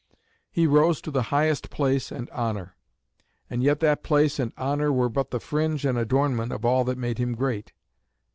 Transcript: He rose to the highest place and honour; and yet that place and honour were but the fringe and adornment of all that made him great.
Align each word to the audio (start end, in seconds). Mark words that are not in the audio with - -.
He 0.49 0.65
rose 0.65 0.99
to 1.01 1.11
the 1.11 1.21
highest 1.29 1.69
place 1.69 2.11
and 2.11 2.27
honour; 2.31 2.75
and 3.51 3.61
yet 3.61 3.81
that 3.81 4.01
place 4.01 4.39
and 4.39 4.51
honour 4.57 4.91
were 4.91 5.09
but 5.09 5.29
the 5.29 5.39
fringe 5.39 5.85
and 5.85 5.95
adornment 5.95 6.51
of 6.51 6.65
all 6.65 6.83
that 6.85 6.97
made 6.97 7.19
him 7.19 7.35
great. 7.35 7.71